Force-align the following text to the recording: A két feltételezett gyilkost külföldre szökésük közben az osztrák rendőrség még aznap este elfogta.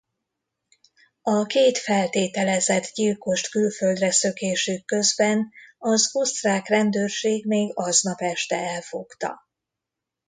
A 1.21 1.45
két 1.45 1.77
feltételezett 1.77 2.91
gyilkost 2.93 3.49
külföldre 3.49 4.11
szökésük 4.11 4.85
közben 4.85 5.51
az 5.77 6.09
osztrák 6.15 6.67
rendőrség 6.67 7.45
még 7.45 7.71
aznap 7.75 8.19
este 8.21 8.55
elfogta. 8.57 9.47